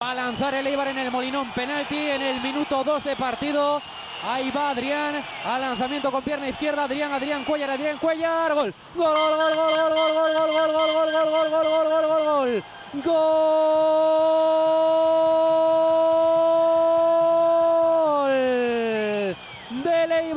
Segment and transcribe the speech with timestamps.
[0.00, 3.82] Va a lanzar el Eibar en el Molinón, penalti en el minuto 2 de partido.
[4.22, 8.72] Ahí va Adrián, al lanzamiento con pierna izquierda, Adrián, Adrián Cuellar, Adrián Cuellar, gol.
[8.94, 12.62] Gol, gol, gol, gol, gol, gol, gol, gol, gol, gol, gol, gol, gol, gol, gol,
[13.02, 14.17] gol,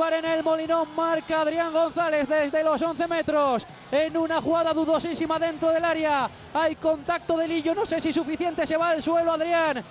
[0.02, 5.70] En el Molinón, marca Adrián González desde los 11 metros, en una jugada dudosísima dentro
[5.70, 9.82] del área, hay contacto de Lillo, no sé si suficiente, se va al suelo Adrián,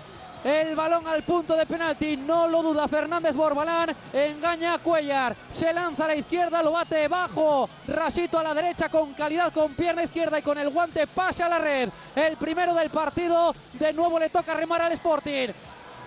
[0.43, 5.73] el balón al punto de penalti, no lo duda Fernández Borbalán, engaña a Cuellar, se
[5.73, 10.03] lanza a la izquierda, lo bate bajo, rasito a la derecha con calidad, con pierna
[10.03, 11.89] izquierda y con el guante pasa a la red.
[12.17, 15.49] El primero del partido, de nuevo le toca remar al Sporting.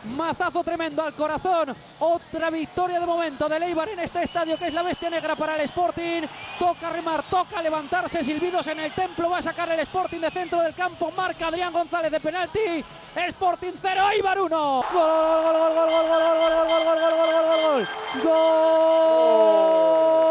[0.05, 1.75] Mazazo tremendo al corazón.
[1.99, 5.55] Otra victoria de momento de Leibar en este estadio que es la bestia negra para
[5.55, 6.23] el Sporting.
[6.59, 8.23] Toca remar, toca levantarse.
[8.23, 9.29] Silbidos en el templo.
[9.29, 11.11] Va a sacar el Sporting de centro del campo.
[11.15, 12.83] Marca Adrián González de penalti.
[13.15, 14.49] Sporting 0, Eibar 1.
[14.49, 17.87] Gol, gol, gol, gol, gol, gol, gol, gol, gol, gol, gol, gol, gol, gol.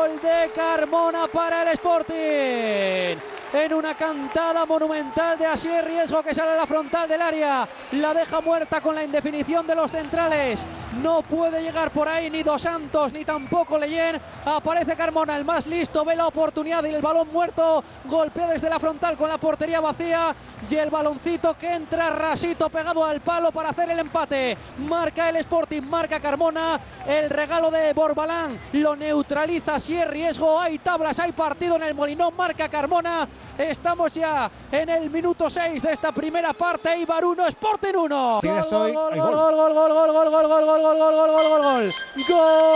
[0.02, 6.52] Gol de Carmona para el Sporting en una cantada monumental de Asier Riesgo que sale
[6.52, 7.68] a la frontal del área.
[7.92, 10.64] La deja muerta con la indefinición de los centrales.
[11.02, 14.20] No puede llegar por ahí ni Dos Santos ni tampoco Leyen.
[14.44, 17.84] Aparece Carmona, el más listo, ve la oportunidad y el balón muerto.
[18.04, 20.34] Golpea desde la frontal con la portería vacía
[20.68, 24.56] y el baloncito que entra rasito pegado al palo para hacer el empate.
[24.88, 26.80] Marca el Sporting, marca Carmona.
[27.06, 30.58] El regalo de Borbalán lo neutraliza Asier Riesgo.
[30.58, 32.34] Hay tablas, hay partido en el Molinón.
[32.36, 33.28] Marca Carmona.
[33.58, 36.92] Estamos ya en el minuto 6 de esta primera parte.
[36.92, 38.38] Eibar 1, Sporting 1.
[38.40, 38.92] Sí, estoy.
[38.92, 39.54] Gol, gol, gol.
[39.54, 41.92] gol, gol, gol, gol, gol, gol, gol, gol, gol, gol, gol, gol, gol.
[42.28, 42.72] Gol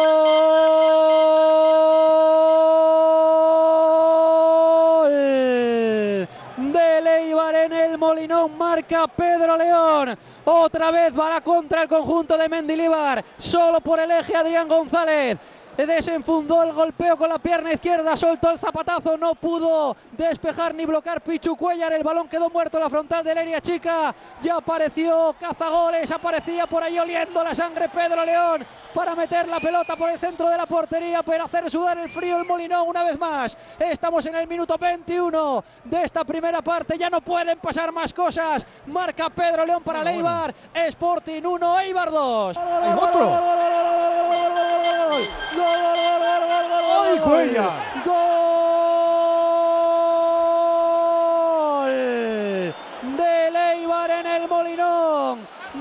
[6.73, 8.57] del Eibar en el Molinón.
[8.57, 10.17] Marca Pedro León.
[10.45, 13.25] Otra vez va la contra el conjunto de Mendilibar.
[13.39, 15.39] Solo por el eje Adrián González.
[15.77, 21.21] Desenfundó el golpeo con la pierna izquierda, soltó el zapatazo, no pudo despejar ni bloquear
[21.21, 21.93] Pichu Cuellar.
[21.93, 24.15] El balón quedó muerto en la frontal del área chica.
[24.43, 29.97] Ya apareció Cazagoles, aparecía por ahí oliendo la sangre Pedro León para meter la pelota
[29.97, 33.19] por el centro de la portería, pero hacer sudar el frío el Molinón una vez
[33.19, 33.57] más.
[33.79, 38.67] Estamos en el minuto 21 de esta primera parte, ya no pueden pasar más cosas.
[38.87, 42.57] Marca Pedro León para Leibar, Sporting 1, Eibar 2.
[42.57, 43.66] Hay otro.
[45.17, 47.55] ゴールゴール
[48.05, 48.46] ゴ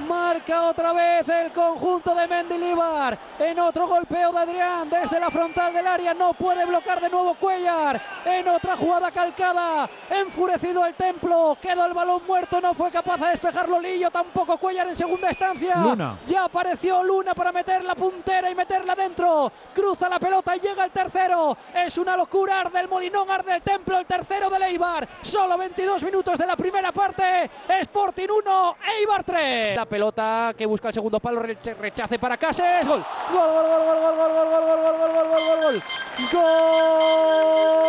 [0.07, 3.17] Marca otra vez el conjunto de Mendilibar.
[3.39, 6.13] En otro golpeo de Adrián desde la frontal del área.
[6.13, 8.01] No puede bloquear de nuevo Cuellar.
[8.25, 9.89] En otra jugada calcada.
[10.09, 11.57] Enfurecido el templo.
[11.61, 12.59] Quedó el balón muerto.
[12.59, 14.11] No fue capaz de despejarlo Lillo.
[14.11, 15.77] Tampoco Cuellar en segunda instancia.
[15.77, 16.19] Luna.
[16.25, 19.51] Ya apareció Luna para meter la puntera y meterla dentro.
[19.73, 21.57] Cruza la pelota y llega el tercero.
[21.73, 22.59] Es una locura.
[22.59, 23.97] Arde el Molinón, arde el templo.
[23.97, 25.07] El tercero de Eibar.
[25.21, 27.49] Solo 22 minutos de la primera parte.
[27.67, 29.75] Sporting 1, Eibar 3.
[29.75, 31.41] La pelota que busca el segundo palo.
[31.41, 32.87] Rechace para Cases.
[32.87, 35.83] Gol, gol, gol, gol, gol, gol, gol, gol, gol, gol, gol, gol, gol, gol.
[36.31, 37.84] Gol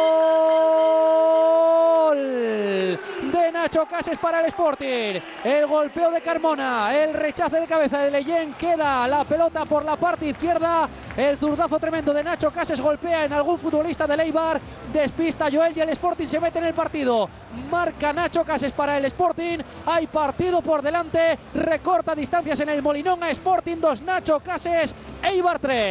[3.67, 5.21] Nacho Cases para el Sporting.
[5.43, 9.97] El golpeo de Carmona, el rechace de cabeza de Leyen, queda la pelota por la
[9.97, 10.89] parte izquierda.
[11.17, 14.61] El zurdazo tremendo de Nacho Cases golpea en algún futbolista de Leibar.
[14.93, 17.29] Despista Joel y el Sporting se mete en el partido.
[17.69, 19.59] Marca Nacho Cases para el Sporting.
[19.87, 21.37] Hay partido por delante.
[21.53, 24.03] Recorta distancias en el Molinón a Sporting 2.
[24.03, 24.95] Nacho Cases,
[25.25, 25.85] Eibar 3.